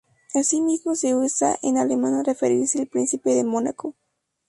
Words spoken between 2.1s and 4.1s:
al referirse al Príncipe de Mónaco.